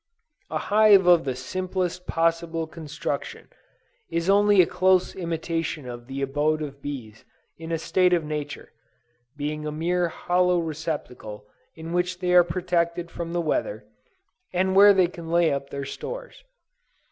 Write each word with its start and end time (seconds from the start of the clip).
A 0.49 0.57
hive 0.57 1.05
of 1.05 1.25
the 1.25 1.35
simplest 1.35 2.07
possible 2.07 2.65
construction, 2.65 3.49
is 4.09 4.31
only 4.31 4.59
a 4.59 4.65
close 4.65 5.13
imitation 5.15 5.87
of 5.87 6.07
the 6.07 6.23
abode 6.23 6.63
of 6.63 6.81
bees 6.81 7.23
in 7.59 7.71
a 7.71 7.77
state 7.77 8.11
of 8.11 8.25
nature; 8.25 8.71
being 9.37 9.67
a 9.67 9.71
mere 9.71 10.07
hollow 10.07 10.57
receptacle 10.57 11.45
in 11.75 11.93
which 11.93 12.17
they 12.17 12.33
are 12.33 12.43
protected 12.43 13.11
from 13.11 13.31
the 13.31 13.41
weather, 13.41 13.85
and 14.51 14.75
where 14.75 14.91
they 14.95 15.05
can 15.07 15.29
lay 15.29 15.51
up 15.51 15.69
their 15.69 15.85
stores. 15.85 16.43